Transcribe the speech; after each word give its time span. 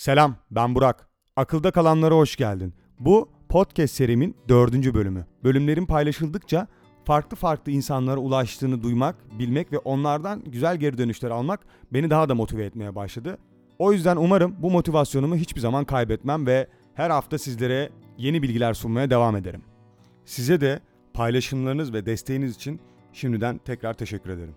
Selam, 0.00 0.36
ben 0.50 0.74
Burak. 0.74 1.08
Akılda 1.36 1.70
kalanlara 1.70 2.14
hoş 2.14 2.36
geldin. 2.36 2.74
Bu 2.98 3.30
podcast 3.48 3.94
serimin 3.94 4.36
dördüncü 4.48 4.94
bölümü. 4.94 5.26
Bölümlerin 5.44 5.86
paylaşıldıkça 5.86 6.66
farklı 7.04 7.36
farklı 7.36 7.72
insanlara 7.72 8.20
ulaştığını 8.20 8.82
duymak, 8.82 9.16
bilmek 9.38 9.72
ve 9.72 9.78
onlardan 9.78 10.42
güzel 10.44 10.76
geri 10.76 10.98
dönüşler 10.98 11.30
almak 11.30 11.60
beni 11.92 12.10
daha 12.10 12.28
da 12.28 12.34
motive 12.34 12.64
etmeye 12.64 12.94
başladı. 12.94 13.38
O 13.78 13.92
yüzden 13.92 14.16
umarım 14.16 14.56
bu 14.58 14.70
motivasyonumu 14.70 15.36
hiçbir 15.36 15.60
zaman 15.60 15.84
kaybetmem 15.84 16.46
ve 16.46 16.66
her 16.94 17.10
hafta 17.10 17.38
sizlere 17.38 17.90
yeni 18.18 18.42
bilgiler 18.42 18.74
sunmaya 18.74 19.10
devam 19.10 19.36
ederim. 19.36 19.62
Size 20.24 20.60
de 20.60 20.80
paylaşımlarınız 21.14 21.92
ve 21.92 22.06
desteğiniz 22.06 22.56
için 22.56 22.80
şimdiden 23.12 23.58
tekrar 23.58 23.94
teşekkür 23.94 24.30
ederim. 24.30 24.54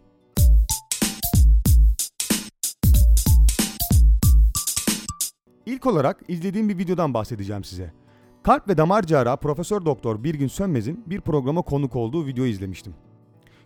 İlk 5.65 5.85
olarak 5.85 6.21
izlediğim 6.27 6.69
bir 6.69 6.77
videodan 6.77 7.13
bahsedeceğim 7.13 7.63
size. 7.63 7.93
Kalp 8.43 8.67
ve 8.67 8.77
damar 8.77 9.03
cerrahı 9.03 9.37
Profesör 9.37 9.85
Doktor 9.85 10.23
Birgin 10.23 10.47
Sönmez'in 10.47 11.03
bir 11.07 11.21
programa 11.21 11.61
konuk 11.61 11.95
olduğu 11.95 12.25
videoyu 12.25 12.51
izlemiştim. 12.51 12.95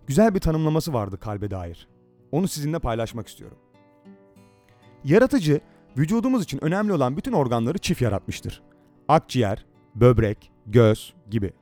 Güzel 0.07 0.35
bir 0.35 0.39
tanımlaması 0.39 0.93
vardı 0.93 1.19
kalbe 1.19 1.51
dair. 1.51 1.87
Onu 2.31 2.47
sizinle 2.47 2.79
paylaşmak 2.79 3.27
istiyorum. 3.27 3.57
Yaratıcı, 5.03 5.61
vücudumuz 5.97 6.43
için 6.43 6.63
önemli 6.63 6.93
olan 6.93 7.17
bütün 7.17 7.31
organları 7.31 7.77
çift 7.77 8.01
yaratmıştır. 8.01 8.61
Akciğer, 9.07 9.65
böbrek, 9.95 10.51
göz 10.65 11.13
gibi. 11.29 11.53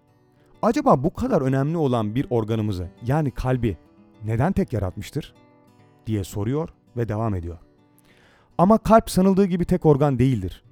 Acaba 0.62 1.04
bu 1.04 1.14
kadar 1.14 1.42
önemli 1.42 1.78
olan 1.78 2.16
bir 2.16 2.28
organımızı 2.30 2.90
yani 3.06 3.31
kalbi 3.31 3.78
neden 4.23 4.52
tek 4.52 4.73
yaratmıştır? 4.73 5.34
diye 6.08 6.23
soruyor 6.23 6.70
ve 6.98 7.09
devam 7.09 7.36
ediyor. 7.36 7.58
Ama 8.58 8.77
kalp 8.77 9.09
sanıldığı 9.09 9.45
gibi 9.45 9.66
tek 9.66 9.86
organ 9.86 10.20
değildir. 10.20 10.64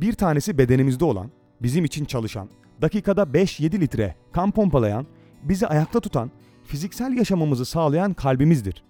Bir 0.00 0.12
tanesi 0.12 0.58
bedenimizde 0.58 1.04
olan, 1.04 1.30
bizim 1.62 1.84
için 1.84 2.04
çalışan, 2.04 2.48
dakikada 2.82 3.22
5-7 3.22 3.80
litre 3.80 4.14
kan 4.32 4.50
pompalayan, 4.50 5.06
bizi 5.42 5.66
ayakta 5.66 6.00
tutan, 6.00 6.30
fiziksel 6.64 7.12
yaşamamızı 7.12 7.64
sağlayan 7.64 8.14
kalbimizdir. 8.14 8.84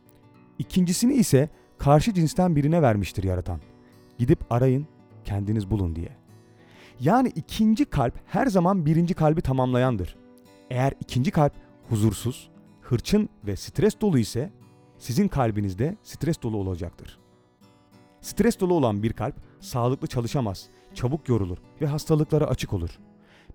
İkincisini 0.59 1.15
ise 1.15 1.49
karşı 1.79 2.15
cinsten 2.15 2.57
birine 2.57 2.83
vermiştir 2.83 3.25
yaratan. 3.25 3.61
Gidip 4.19 4.53
arayın, 4.53 4.87
kendiniz 5.25 5.71
bulun 5.71 5.97
diye. 5.97 6.17
Yani 7.01 7.29
ikinci 7.29 7.85
kalp 7.85 8.15
her 8.27 8.47
zaman 8.47 8.87
birinci 8.87 9.15
kalbi 9.15 9.43
tamamlayandır. 9.43 10.17
Eğer 10.71 10.93
ikinci 11.01 11.31
kalp 11.31 11.53
huzursuz, 11.89 12.51
hırçın 12.81 13.29
ve 13.47 13.57
stres 13.57 14.01
dolu 14.01 14.19
ise 14.19 14.51
sizin 14.99 15.29
kalbinizde 15.29 15.97
stres 16.03 16.43
dolu 16.43 16.57
olacaktır. 16.57 17.19
Stres 18.29 18.61
dolu 18.61 18.75
olan 18.75 19.03
bir 19.03 19.13
kalp 19.13 19.35
sağlıklı 19.61 20.07
çalışamaz, 20.07 20.69
çabuk 20.95 21.29
yorulur 21.29 21.59
ve 21.81 21.87
hastalıklara 21.87 22.45
açık 22.45 22.73
olur. 22.73 22.91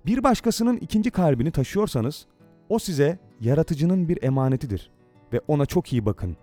Bir 0.06 0.24
başkasının 0.24 0.78
ikinci 0.78 1.12
kalbini 1.12 1.52
taşıyorsanız 1.52 2.26
o 2.70 2.80
size 2.80 3.20
yaratıcının 3.42 4.10
bir 4.10 4.24
emanetidir 4.24 4.92
ve 5.34 5.42
ona 5.48 5.66
çok 5.66 5.94
iyi 5.94 6.06
bakın 6.06 6.38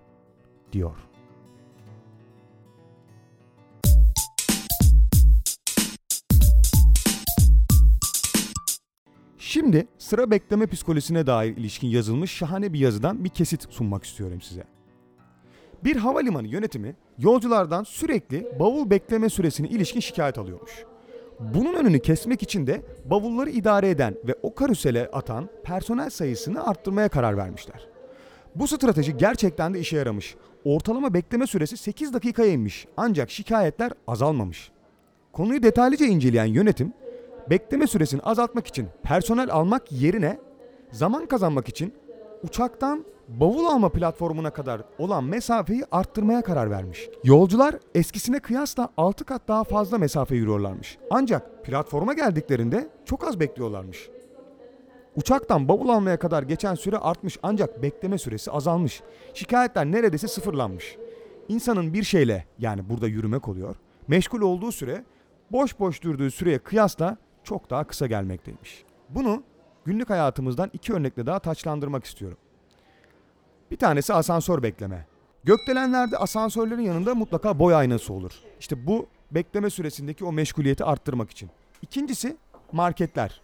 diyor. 0.73 0.97
Şimdi 9.39 9.87
sıra 9.99 10.31
bekleme 10.31 10.67
psikolojisine 10.67 11.27
dair 11.27 11.57
ilişkin 11.57 11.89
yazılmış 11.89 12.31
şahane 12.31 12.73
bir 12.73 12.79
yazıdan 12.79 13.25
bir 13.25 13.29
kesit 13.29 13.67
sunmak 13.71 14.05
istiyorum 14.05 14.41
size. 14.41 14.80
Bir 15.85 15.97
havalimanı 15.97 16.49
yönetimi 16.49 16.97
yolculardan 17.19 17.83
sürekli 17.83 18.59
bavul 18.61 18.91
bekleme 18.91 19.29
süresine 19.29 19.69
ilişkin 19.69 20.01
şikayet 20.01 20.39
alıyormuş. 20.39 20.85
Bunun 21.41 21.75
önünü 21.75 22.01
kesmek 22.01 22.43
için 22.43 22.67
de 22.67 22.83
bavulları 23.05 23.51
idare 23.51 23.91
eden 23.91 24.15
ve 24.25 24.35
o 24.43 24.55
karusele 24.55 25.11
atan 25.13 25.49
personel 25.65 26.11
sayısını 26.11 26.67
arttırmaya 26.67 27.09
karar 27.09 27.37
vermişler. 27.37 27.89
Bu 28.55 28.69
strateji 28.69 29.17
gerçekten 29.17 29.75
de 29.75 29.81
işe 29.81 29.97
yaramış. 29.97 30.35
Ortalama 30.65 31.15
bekleme 31.15 31.47
süresi 31.47 31.77
8 31.77 32.15
dakikaya 32.15 32.53
inmiş 32.53 32.87
ancak 32.97 33.31
şikayetler 33.31 33.93
azalmamış. 34.07 34.71
Konuyu 35.33 35.63
detaylıca 35.63 36.07
inceleyen 36.07 36.45
yönetim, 36.45 36.93
bekleme 37.51 37.87
süresini 37.87 38.21
azaltmak 38.21 38.67
için 38.67 38.89
personel 39.03 39.51
almak 39.51 39.93
yerine 39.93 40.39
zaman 40.93 41.27
kazanmak 41.27 41.69
için 41.69 41.93
uçaktan 42.43 43.05
bavul 43.29 43.65
alma 43.65 43.89
platformuna 43.89 44.51
kadar 44.51 44.83
olan 44.99 45.25
mesafeyi 45.25 45.85
arttırmaya 45.91 46.43
karar 46.43 46.71
vermiş. 46.71 47.09
Yolcular 47.25 47.75
eskisine 47.95 48.41
kıyasla 48.41 48.89
6 48.97 49.25
kat 49.25 49.49
daha 49.49 49.65
fazla 49.65 49.99
mesafe 49.99 50.37
yürüyorlarmış. 50.37 50.99
Ancak 51.11 51.65
platforma 51.65 52.13
geldiklerinde 52.13 52.89
çok 53.05 53.29
az 53.29 53.41
bekliyorlarmış. 53.41 54.11
Uçaktan 55.17 55.69
bavul 55.69 55.89
almaya 55.89 56.19
kadar 56.19 56.43
geçen 56.43 56.75
süre 56.75 56.99
artmış 56.99 57.39
ancak 57.43 57.83
bekleme 57.83 58.19
süresi 58.19 58.51
azalmış. 58.51 59.03
Şikayetler 59.35 59.87
neredeyse 59.87 60.29
sıfırlanmış. 60.29 60.97
İnsanın 61.49 61.95
bir 61.95 62.03
şeyle 62.03 62.47
yani 62.59 62.89
burada 62.91 63.07
yürümek 63.07 63.49
oluyor, 63.49 63.77
meşgul 64.09 64.41
olduğu 64.41 64.73
süre 64.73 65.05
boş 65.53 65.79
boş 65.79 66.03
durduğu 66.03 66.31
süreye 66.31 66.59
kıyasla 66.59 67.17
çok 67.45 67.71
daha 67.71 67.85
kısa 67.85 68.07
gelmekteymiş. 68.07 68.85
Bunu 69.09 69.43
günlük 69.91 70.11
hayatımızdan 70.11 70.71
iki 70.73 70.93
örnekle 70.93 71.27
daha 71.27 71.39
taçlandırmak 71.39 72.05
istiyorum. 72.05 72.39
Bir 73.71 73.77
tanesi 73.77 74.15
asansör 74.15 74.63
bekleme. 74.63 75.07
Gökdelenlerde 75.45 76.17
asansörlerin 76.17 76.83
yanında 76.83 77.15
mutlaka 77.15 77.59
boy 77.59 77.75
aynası 77.75 78.13
olur. 78.13 78.33
İşte 78.61 78.87
bu 78.87 79.07
bekleme 79.31 79.71
süresindeki 79.71 80.25
o 80.25 80.33
meşguliyeti 80.33 80.85
arttırmak 80.85 81.31
için. 81.31 81.51
İkincisi 81.83 82.37
marketler. 82.73 83.41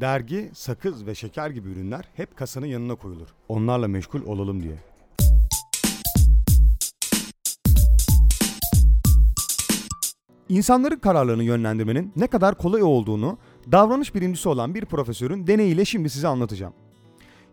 Dergi, 0.00 0.50
sakız 0.54 1.06
ve 1.06 1.14
şeker 1.14 1.50
gibi 1.50 1.68
ürünler 1.68 2.08
hep 2.14 2.36
kasanın 2.36 2.66
yanına 2.66 2.94
koyulur. 2.94 3.28
Onlarla 3.48 3.88
meşgul 3.88 4.26
olalım 4.26 4.62
diye. 4.62 4.76
İnsanların 10.48 10.98
kararlarını 10.98 11.44
yönlendirmenin 11.44 12.12
ne 12.16 12.26
kadar 12.26 12.54
kolay 12.54 12.82
olduğunu 12.82 13.38
davranış 13.72 14.14
bilimcisi 14.14 14.48
olan 14.48 14.74
bir 14.74 14.84
profesörün 14.84 15.46
deneyiyle 15.46 15.84
şimdi 15.84 16.10
size 16.10 16.28
anlatacağım. 16.28 16.74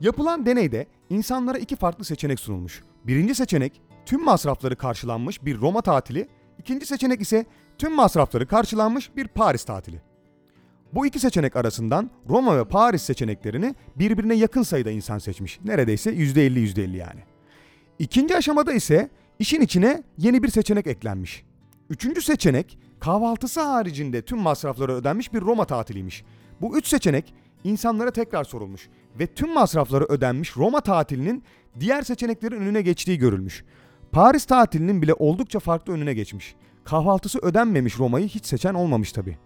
Yapılan 0.02 0.46
deneyde 0.46 0.88
insanlara 1.10 1.58
iki 1.58 1.76
farklı 1.76 2.06
seçenek 2.06 2.40
sunulmuş. 2.40 2.84
Birinci 3.04 3.36
seçenek 3.36 3.82
tüm 4.06 4.24
masrafları 4.24 4.76
karşılanmış 4.76 5.46
bir 5.46 5.62
Roma 5.62 5.82
tatili, 5.82 6.28
ikinci 6.60 6.86
seçenek 6.86 7.22
ise 7.22 7.46
tüm 7.78 7.96
masrafları 7.96 8.48
karşılanmış 8.48 9.16
bir 9.16 9.28
Paris 9.28 9.64
tatili. 9.64 10.02
Bu 10.94 11.06
iki 11.06 11.20
seçenek 11.20 11.56
arasından 11.56 12.12
Roma 12.30 12.58
ve 12.58 12.66
Paris 12.66 13.02
seçeneklerini 13.02 13.76
birbirine 13.96 14.36
yakın 14.36 14.64
sayıda 14.64 14.92
insan 14.92 15.18
seçmiş. 15.18 15.60
Neredeyse 15.66 16.14
%50 16.14 16.60
%50 16.60 16.98
yani. 16.98 17.20
İkinci 18.00 18.38
aşamada 18.38 18.74
ise 18.74 19.10
işin 19.40 19.62
içine 19.62 20.04
yeni 20.18 20.44
bir 20.44 20.50
seçenek 20.50 20.88
eklenmiş. 20.88 21.44
Üçüncü 21.90 22.22
seçenek 22.22 22.80
kahvaltısı 23.00 23.62
haricinde 23.62 24.22
tüm 24.22 24.40
masrafları 24.40 24.94
ödenmiş 24.94 25.34
bir 25.34 25.42
Roma 25.42 25.66
tatiliymiş. 25.66 26.24
Bu 26.62 26.78
üç 26.78 26.88
seçenek 26.88 27.34
insanlara 27.64 28.12
tekrar 28.12 28.44
sorulmuş 28.44 28.90
ve 29.20 29.28
tüm 29.28 29.54
masrafları 29.54 30.06
ödenmiş 30.06 30.58
Roma 30.58 30.82
tatilinin 30.82 31.44
diğer 31.80 32.02
seçeneklerin 32.02 32.56
önüne 32.56 32.82
geçtiği 32.82 33.18
görülmüş. 33.18 33.64
Paris 34.12 34.46
tatilinin 34.46 35.02
bile 35.02 35.14
oldukça 35.14 35.60
farklı 35.60 35.94
önüne 35.94 36.14
geçmiş. 36.14 36.56
Kahvaltısı 36.84 37.40
ödenmemiş 37.40 38.00
Roma'yı 38.00 38.28
hiç 38.28 38.46
seçen 38.46 38.74
olmamış 38.74 39.12
tabi. 39.12 39.38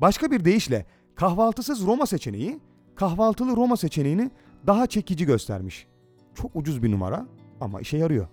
Başka 0.00 0.30
bir 0.30 0.44
deyişle 0.44 0.86
kahvaltısız 1.14 1.86
Roma 1.86 2.06
seçeneği 2.06 2.60
kahvaltılı 2.94 3.56
Roma 3.56 3.76
seçeneğini 3.76 4.30
daha 4.66 4.86
çekici 4.86 5.26
göstermiş. 5.26 5.86
Çok 6.34 6.56
ucuz 6.56 6.82
bir 6.82 6.90
numara 6.90 7.26
ama 7.60 7.80
işe 7.80 7.96
yarıyor. 7.96 8.28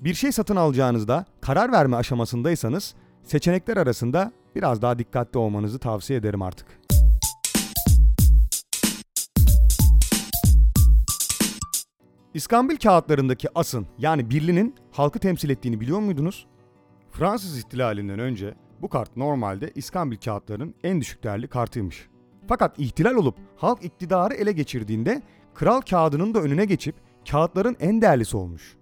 Bir 0.00 0.14
şey 0.14 0.32
satın 0.32 0.56
alacağınızda 0.56 1.24
karar 1.40 1.72
verme 1.72 1.96
aşamasındaysanız 1.96 2.94
seçenekler 3.22 3.76
arasında 3.76 4.32
biraz 4.54 4.82
daha 4.82 4.98
dikkatli 4.98 5.38
olmanızı 5.38 5.78
tavsiye 5.78 6.18
ederim 6.18 6.42
artık. 6.42 6.66
İskambil 12.34 12.76
kağıtlarındaki 12.76 13.48
asın 13.54 13.86
yani 13.98 14.30
birlinin 14.30 14.74
halkı 14.92 15.18
temsil 15.18 15.50
ettiğini 15.50 15.80
biliyor 15.80 16.00
muydunuz? 16.00 16.46
Fransız 17.10 17.58
ihtilalinden 17.58 18.18
önce 18.18 18.54
bu 18.82 18.88
kart 18.88 19.16
normalde 19.16 19.70
İskambil 19.74 20.16
kağıtlarının 20.16 20.74
en 20.84 21.00
düşük 21.00 21.24
değerli 21.24 21.48
kartıymış. 21.48 22.08
Fakat 22.48 22.78
ihtilal 22.78 23.14
olup 23.14 23.36
halk 23.56 23.84
iktidarı 23.84 24.34
ele 24.34 24.52
geçirdiğinde 24.52 25.22
kral 25.54 25.80
kağıdının 25.80 26.34
da 26.34 26.40
önüne 26.40 26.64
geçip 26.64 26.94
kağıtların 27.30 27.76
en 27.80 28.02
değerlisi 28.02 28.36
olmuş. 28.36 28.76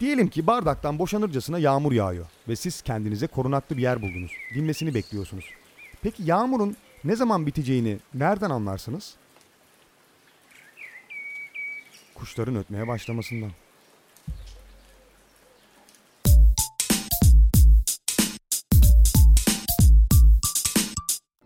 Diyelim 0.00 0.28
ki 0.28 0.46
bardaktan 0.46 0.98
boşanırcasına 0.98 1.58
yağmur 1.58 1.92
yağıyor 1.92 2.26
ve 2.48 2.56
siz 2.56 2.82
kendinize 2.82 3.26
korunaklı 3.26 3.76
bir 3.76 3.82
yer 3.82 4.02
buldunuz. 4.02 4.32
Dinmesini 4.54 4.94
bekliyorsunuz. 4.94 5.44
Peki 6.02 6.22
yağmurun 6.22 6.76
ne 7.04 7.16
zaman 7.16 7.46
biteceğini 7.46 7.98
nereden 8.14 8.50
anlarsınız? 8.50 9.14
Kuşların 12.14 12.56
ötmeye 12.56 12.88
başlamasından. 12.88 13.50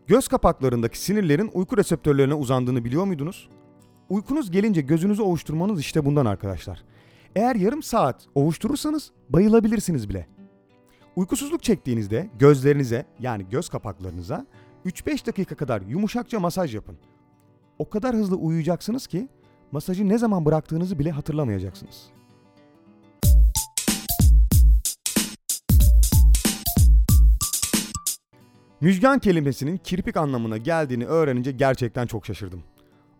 Göz 0.07 0.29
kapaklarındaki 0.29 0.99
sinirlerin 0.99 1.51
uyku 1.55 1.77
reseptörlerine 1.77 2.35
uzandığını 2.35 2.85
biliyor 2.85 3.05
muydunuz? 3.05 3.49
Uykunuz 4.09 4.51
gelince 4.51 4.81
gözünüzü 4.81 5.23
ovuşturmanız 5.23 5.81
işte 5.81 6.05
bundan 6.05 6.27
arkadaşlar. 6.27 6.94
Eğer 7.37 7.57
yarım 7.57 7.83
saat 7.83 8.27
ovuşturursanız 8.35 9.11
bayılabilirsiniz 9.29 10.09
bile. 10.09 10.27
Uykusuzluk 11.17 11.63
çektiğinizde 11.63 12.31
gözlerinize 12.39 13.07
yani 13.21 13.47
göz 13.51 13.69
kapaklarınıza 13.69 14.47
3-5 14.87 15.27
dakika 15.27 15.55
kadar 15.55 15.83
yumuşakça 15.83 16.41
masaj 16.41 16.75
yapın. 16.75 16.97
O 17.79 17.91
kadar 17.91 18.17
hızlı 18.17 18.37
uyuyacaksınız 18.37 19.07
ki 19.07 19.29
masajı 19.73 20.09
ne 20.09 20.19
zaman 20.19 20.45
bıraktığınızı 20.45 20.99
bile 20.99 21.11
hatırlamayacaksınız. 21.11 22.11
Müjgan 28.81 29.19
kelimesinin 29.19 29.77
kirpik 29.77 30.17
anlamına 30.17 30.57
geldiğini 30.57 31.07
öğrenince 31.07 31.53
gerçekten 31.53 32.07
çok 32.07 32.27
şaşırdım. 32.27 32.63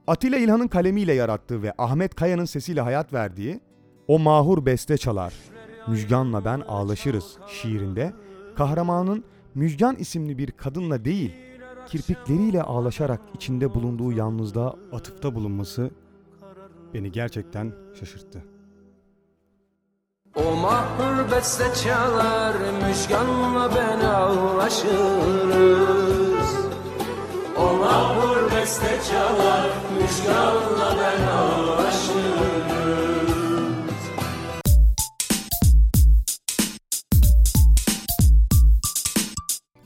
Atilla 0.07 0.39
İlhan'ın 0.39 0.69
kalemiyle 0.69 1.15
yarattığı 1.15 1.63
ve 1.63 1.73
Ahmet 1.79 2.15
Kaya'nın 2.15 2.45
sesiyle 2.45 2.81
hayat 2.81 3.13
verdiği 3.13 3.61
O 4.09 4.19
Mahur 4.19 4.67
Beste 4.67 4.97
Çalar, 4.99 5.35
Müjgan'la 5.89 6.45
Ben 6.45 6.61
Ağlaşırız 6.61 7.37
şiirinde 7.47 8.13
kahramanın 8.57 9.25
Müjgan 9.55 9.97
isimli 9.97 10.39
bir 10.39 10.51
kadınla 10.51 11.05
değil, 11.05 11.33
kirpikleriyle 11.87 12.63
ağlaşarak 12.63 13.21
içinde 13.35 13.75
bulunduğu 13.75 14.13
yalnızlığa 14.13 14.75
atıfta 14.93 15.35
bulunması 15.35 15.91
beni 16.95 17.13
gerçekten 17.13 17.73
şaşırttı. 18.01 18.45
O 20.37 20.57
mahur 20.57 21.31
beste 21.33 21.65
çalar 21.85 22.55
Müjganla 22.89 23.71
ben 23.75 24.01
ağlaşırız. 24.01 24.95
O 27.59 27.77
mahur 27.77 28.51
beste 28.51 29.01
çalar 29.11 29.71
Müjganla 30.01 30.97
ben 30.99 31.27
ağlaşırız 31.27 31.84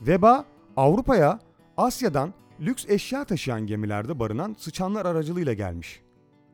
Veba 0.01 0.45
Avrupa'ya 0.77 1.39
Asya'dan 1.77 2.33
lüks 2.61 2.85
eşya 2.89 3.25
taşıyan 3.25 3.67
gemilerde 3.67 4.19
barınan 4.19 4.55
sıçanlar 4.59 5.05
aracılığıyla 5.05 5.53
gelmiş. 5.53 6.01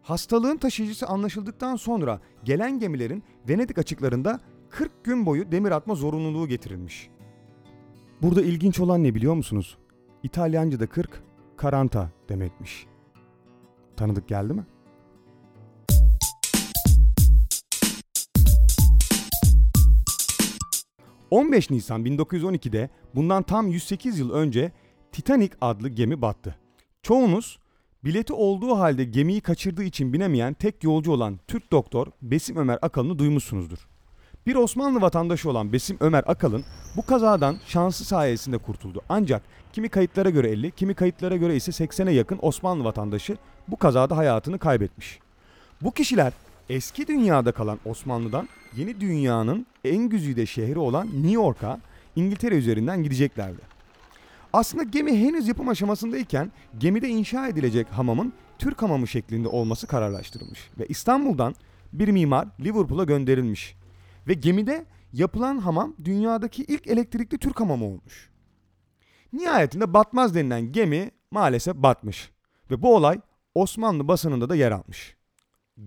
Hastalığın 0.01 0.57
taşıyıcısı 0.57 1.07
anlaşıldıktan 1.07 1.75
sonra 1.75 2.19
gelen 2.43 2.79
gemilerin 2.79 3.23
Venedik 3.49 3.77
açıklarında 3.77 4.39
40 4.69 5.03
gün 5.03 5.25
boyu 5.25 5.51
demir 5.51 5.71
atma 5.71 5.95
zorunluluğu 5.95 6.47
getirilmiş. 6.47 7.09
Burada 8.21 8.41
ilginç 8.41 8.79
olan 8.79 9.03
ne 9.03 9.15
biliyor 9.15 9.33
musunuz? 9.33 9.77
İtalyanca'da 10.23 10.87
40, 10.87 11.23
karanta 11.57 12.09
demekmiş. 12.29 12.87
Tanıdık 13.97 14.27
geldi 14.27 14.53
mi? 14.53 14.65
...15 21.35 21.73
Nisan 21.73 22.05
1912'de 22.05 22.89
bundan 23.15 23.43
tam 23.43 23.67
108 23.67 24.19
yıl 24.19 24.31
önce 24.31 24.71
Titanic 25.11 25.51
adlı 25.61 25.89
gemi 25.89 26.21
battı. 26.21 26.55
Çoğunuz 27.03 27.59
bileti 28.03 28.33
olduğu 28.33 28.77
halde 28.79 29.03
gemiyi 29.03 29.41
kaçırdığı 29.41 29.83
için 29.83 30.13
binemeyen 30.13 30.53
tek 30.53 30.83
yolcu 30.83 31.11
olan 31.11 31.39
Türk 31.47 31.71
doktor 31.71 32.07
Besim 32.21 32.57
Ömer 32.57 32.79
Akalın'ı 32.81 33.19
duymuşsunuzdur. 33.19 33.87
Bir 34.47 34.55
Osmanlı 34.55 35.01
vatandaşı 35.01 35.49
olan 35.49 35.73
Besim 35.73 35.97
Ömer 35.99 36.23
Akalın 36.27 36.63
bu 36.97 37.05
kazadan 37.05 37.57
şansı 37.67 38.05
sayesinde 38.05 38.57
kurtuldu. 38.57 39.01
Ancak 39.09 39.41
kimi 39.73 39.89
kayıtlara 39.89 40.29
göre 40.29 40.49
50, 40.49 40.71
kimi 40.71 40.93
kayıtlara 40.93 41.35
göre 41.35 41.55
ise 41.55 41.71
80'e 41.71 42.13
yakın 42.13 42.39
Osmanlı 42.41 42.83
vatandaşı 42.83 43.37
bu 43.67 43.77
kazada 43.77 44.17
hayatını 44.17 44.59
kaybetmiş. 44.59 45.19
Bu 45.81 45.91
kişiler 45.91 46.33
eski 46.69 47.07
dünyada 47.07 47.51
kalan 47.51 47.79
Osmanlı'dan 47.85 48.49
yeni 48.75 49.01
dünyanın 49.01 49.65
en 49.83 50.09
güzide 50.09 50.45
şehri 50.45 50.79
olan 50.79 51.07
New 51.07 51.31
York'a 51.31 51.79
İngiltere 52.15 52.55
üzerinden 52.55 53.03
gideceklerdi. 53.03 53.61
Aslında 54.53 54.83
gemi 54.83 55.19
henüz 55.19 55.47
yapım 55.47 55.69
aşamasındayken 55.69 56.51
gemide 56.77 57.07
inşa 57.07 57.47
edilecek 57.47 57.87
hamamın 57.89 58.33
Türk 58.59 58.81
hamamı 58.81 59.07
şeklinde 59.07 59.47
olması 59.47 59.87
kararlaştırılmış 59.87 60.69
ve 60.79 60.85
İstanbul'dan 60.85 61.55
bir 61.93 62.07
mimar 62.07 62.47
Liverpool'a 62.59 63.03
gönderilmiş. 63.03 63.75
Ve 64.27 64.33
gemide 64.33 64.85
yapılan 65.13 65.57
hamam 65.57 65.95
dünyadaki 66.03 66.63
ilk 66.63 66.87
elektrikli 66.87 67.37
Türk 67.37 67.59
hamamı 67.59 67.85
olmuş. 67.85 68.29
Nihayetinde 69.33 69.93
batmaz 69.93 70.35
denilen 70.35 70.71
gemi 70.71 71.11
maalesef 71.31 71.75
batmış 71.75 72.31
ve 72.71 72.81
bu 72.81 72.95
olay 72.95 73.19
Osmanlı 73.55 74.07
basınında 74.07 74.49
da 74.49 74.55
yer 74.55 74.71
almış. 74.71 75.15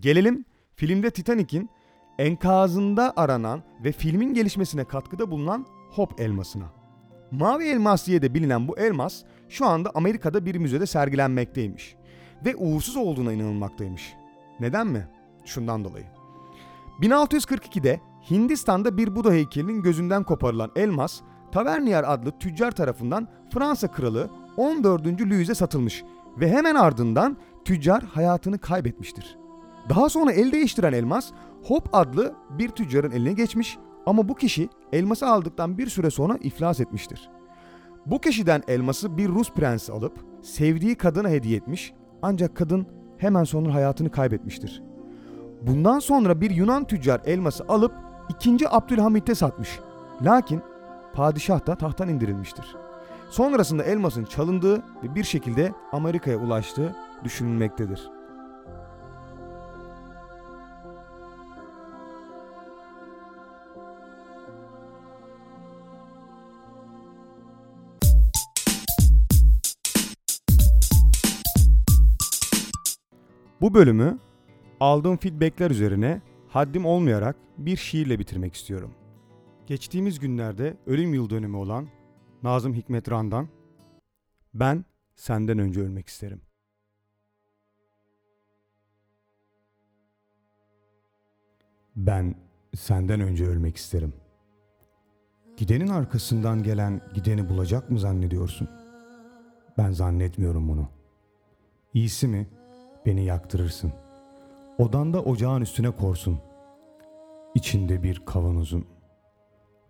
Gelelim 0.01 0.45
filmde 0.79 1.11
Titanic'in 1.11 1.71
enkazında 2.19 3.13
aranan 3.17 3.63
ve 3.85 3.93
filmin 3.93 4.35
gelişmesine 4.35 4.85
katkıda 4.85 5.31
bulunan 5.31 5.67
Hop 5.91 6.21
elmasına. 6.21 6.65
Mavi 7.31 7.65
elmas 7.65 8.07
diye 8.07 8.23
de 8.23 8.35
bilinen 8.35 8.69
bu 8.69 8.79
elmas 8.79 9.23
şu 9.49 9.67
anda 9.67 9.91
Amerika'da 9.95 10.47
bir 10.47 10.55
müzede 10.55 10.87
sergilenmekteymiş. 10.87 11.97
Ve 12.45 12.57
uğursuz 12.57 12.97
olduğuna 12.97 13.33
inanılmaktaymış. 13.33 14.15
Neden 14.61 14.87
mi? 14.87 15.09
Şundan 15.45 15.85
dolayı. 15.85 16.05
1642'de 17.01 18.01
Hindistan'da 18.31 18.97
bir 18.97 19.17
Buda 19.17 19.33
heykelinin 19.33 19.83
gözünden 19.83 20.25
koparılan 20.25 20.71
elmas, 20.77 21.21
Tavernier 21.53 22.13
adlı 22.13 22.39
tüccar 22.39 22.71
tarafından 22.71 23.29
Fransa 23.51 23.91
kralı 23.91 24.31
14. 24.57 25.07
Louis'e 25.07 25.55
satılmış 25.55 26.05
ve 26.41 26.51
hemen 26.51 26.75
ardından 26.75 27.37
tüccar 27.65 28.03
hayatını 28.03 28.59
kaybetmiştir. 28.59 29.39
Daha 29.89 30.09
sonra 30.09 30.33
el 30.33 30.53
değiştiren 30.53 30.93
elmas 30.93 31.31
Hop 31.65 31.89
adlı 31.93 32.35
bir 32.51 32.69
tüccarın 32.69 33.11
eline 33.11 33.33
geçmiş 33.33 33.79
ama 34.07 34.29
bu 34.29 34.35
kişi 34.35 34.69
elması 34.93 35.27
aldıktan 35.27 35.79
bir 35.79 35.87
süre 35.87 36.11
sonra 36.11 36.37
iflas 36.41 36.81
etmiştir. 36.81 37.31
Bu 38.07 38.21
kişiden 38.21 38.63
elması 38.69 39.17
bir 39.17 39.29
Rus 39.29 39.53
prensi 39.53 39.93
alıp 39.93 40.19
sevdiği 40.43 40.95
kadına 40.95 41.29
hediye 41.29 41.57
etmiş 41.57 41.93
ancak 42.23 42.57
kadın 42.57 42.87
hemen 43.19 43.45
sonra 43.45 43.75
hayatını 43.75 44.11
kaybetmiştir. 44.11 44.83
Bundan 45.63 45.99
sonra 45.99 46.41
bir 46.41 46.51
Yunan 46.51 46.85
tüccar 46.85 47.21
elması 47.25 47.65
alıp 47.69 47.93
2. 48.29 48.69
Abdülhamit'e 48.69 49.35
satmış. 49.35 49.79
Lakin 50.23 50.63
padişah 51.13 51.67
da 51.67 51.75
tahttan 51.75 52.09
indirilmiştir. 52.09 52.77
Sonrasında 53.31 53.83
elmasın 53.85 54.25
çalındığı 54.25 54.77
ve 54.77 55.15
bir 55.15 55.25
şekilde 55.25 55.73
Amerika'ya 55.93 56.37
ulaştığı 56.37 56.97
düşünülmektedir. 57.25 58.18
Bu 73.61 73.75
bölümü 73.75 74.19
aldığım 74.81 75.17
feedbackler 75.17 75.71
üzerine 75.71 76.23
haddim 76.49 76.87
olmayarak 76.87 77.37
bir 77.59 77.77
şiirle 77.77 78.19
bitirmek 78.19 78.55
istiyorum. 78.55 78.95
Geçtiğimiz 79.67 80.19
günlerde 80.19 80.77
ölüm 80.87 81.15
yıl 81.15 81.31
dönümü 81.31 81.57
olan 81.57 81.89
Nazım 82.43 82.75
Hikmet 82.75 83.11
Ran'dan 83.11 83.49
Ben 84.55 84.85
senden 85.17 85.59
önce 85.59 85.81
ölmek 85.81 86.09
isterim. 86.09 86.41
Ben 91.97 92.35
senden 92.75 93.21
önce 93.21 93.47
ölmek 93.47 93.77
isterim. 93.77 94.13
Gidenin 95.57 95.89
arkasından 95.89 96.63
gelen 96.63 97.01
gideni 97.15 97.49
bulacak 97.49 97.91
mı 97.91 97.99
zannediyorsun? 97.99 98.69
Ben 99.79 99.91
zannetmiyorum 99.91 100.69
bunu. 100.69 100.89
İyisi 101.95 102.29
mi? 102.29 102.58
Beni 103.09 103.25
yaktırırsın. 103.25 103.93
Odanda 104.79 105.23
ocağın 105.23 105.61
üstüne 105.61 105.91
korsun. 105.91 106.39
İçinde 107.55 108.03
bir 108.03 108.25
kavanozun. 108.27 108.85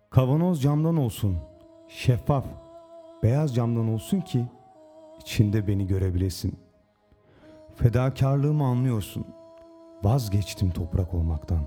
Kavanoz 0.09 0.61
camdan 0.61 0.97
olsun. 0.97 1.37
Şeffaf. 1.87 2.45
Beyaz 3.23 3.55
camdan 3.55 3.93
olsun 3.93 4.21
ki 4.21 4.45
içinde 5.19 5.67
beni 5.67 5.87
görebilesin. 5.87 6.59
Fedakarlığımı 7.75 8.63
anlıyorsun. 8.63 9.25
Vazgeçtim 10.03 10.71
toprak 10.71 11.13
olmaktan. 11.13 11.61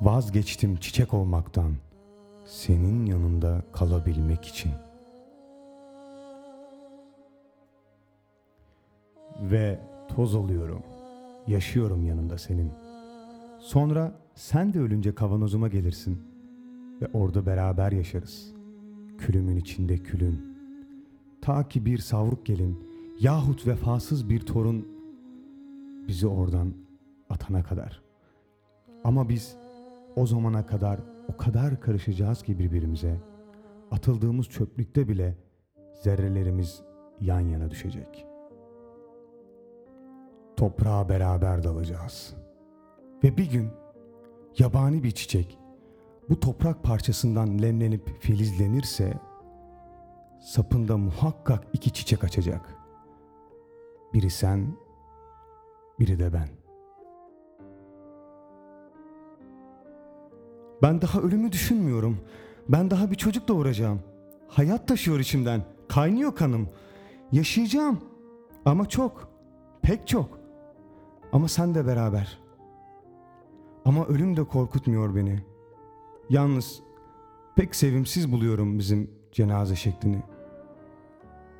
Vazgeçtim 0.00 0.76
çiçek 0.76 1.14
olmaktan. 1.14 1.72
Senin 2.44 3.06
yanında 3.06 3.62
kalabilmek 3.72 4.44
için. 4.44 4.72
Ve 9.40 9.91
toz 10.16 10.34
oluyorum. 10.34 10.82
Yaşıyorum 11.46 12.06
yanında 12.06 12.38
senin. 12.38 12.70
Sonra 13.58 14.12
sen 14.34 14.74
de 14.74 14.80
ölünce 14.80 15.14
kavanozuma 15.14 15.68
gelirsin 15.68 16.18
ve 17.00 17.06
orada 17.12 17.46
beraber 17.46 17.92
yaşarız. 17.92 18.54
Külümün 19.18 19.56
içinde 19.56 19.98
külün. 19.98 20.56
Ta 21.40 21.68
ki 21.68 21.86
bir 21.86 21.98
savruk 21.98 22.46
gelin 22.46 22.78
yahut 23.20 23.66
vefasız 23.66 24.30
bir 24.30 24.40
torun 24.40 24.88
bizi 26.08 26.26
oradan 26.26 26.74
atana 27.30 27.62
kadar. 27.62 28.02
Ama 29.04 29.28
biz 29.28 29.56
o 30.16 30.26
zamana 30.26 30.66
kadar 30.66 31.00
o 31.28 31.36
kadar 31.36 31.80
karışacağız 31.80 32.42
ki 32.42 32.58
birbirimize. 32.58 33.16
Atıldığımız 33.90 34.48
çöplükte 34.48 35.08
bile 35.08 35.36
zerrelerimiz 36.02 36.82
yan 37.20 37.40
yana 37.40 37.70
düşecek. 37.70 38.31
Toprağa 40.56 41.08
beraber 41.08 41.64
dalacağız. 41.64 42.34
Ve 43.24 43.36
bir 43.36 43.50
gün 43.50 43.70
yabani 44.58 45.02
bir 45.02 45.10
çiçek 45.10 45.58
bu 46.28 46.40
toprak 46.40 46.82
parçasından 46.82 47.62
lemlenip 47.62 48.20
filizlenirse 48.20 49.12
sapında 50.40 50.96
muhakkak 50.96 51.64
iki 51.72 51.92
çiçek 51.92 52.24
açacak. 52.24 52.74
Biri 54.14 54.30
sen, 54.30 54.66
biri 55.98 56.18
de 56.18 56.32
ben. 56.32 56.48
Ben 60.82 61.02
daha 61.02 61.20
ölümü 61.20 61.52
düşünmüyorum. 61.52 62.18
Ben 62.68 62.90
daha 62.90 63.10
bir 63.10 63.16
çocuk 63.16 63.48
doğuracağım. 63.48 64.00
Hayat 64.48 64.88
taşıyor 64.88 65.18
içimden. 65.18 65.64
Kaynıyor 65.88 66.34
kanım. 66.34 66.68
Yaşayacağım. 67.32 68.00
Ama 68.64 68.88
çok. 68.88 69.28
Pek 69.82 70.08
çok. 70.08 70.41
Ama 71.32 71.48
sen 71.48 71.74
de 71.74 71.86
beraber. 71.86 72.38
Ama 73.84 74.06
ölüm 74.06 74.36
de 74.36 74.44
korkutmuyor 74.44 75.14
beni. 75.16 75.40
Yalnız 76.30 76.82
pek 77.56 77.74
sevimsiz 77.74 78.32
buluyorum 78.32 78.78
bizim 78.78 79.10
cenaze 79.32 79.76
şeklini. 79.76 80.22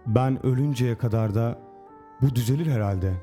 Ben 0.07 0.47
ölünceye 0.47 0.99
kadar 0.99 1.35
da 1.35 1.59
bu 2.23 2.35
düzelir 2.35 2.67
herhalde. 2.67 3.15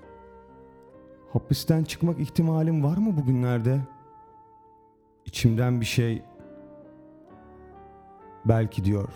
Hapisten 1.33 1.83
çıkmak 1.83 2.19
ihtimalim 2.19 2.83
var 2.83 2.97
mı 2.97 3.17
bugünlerde? 3.17 3.81
İçimden 5.25 5.81
bir 5.81 5.85
şey 5.85 6.23
belki 8.45 8.85
diyor. 8.85 9.09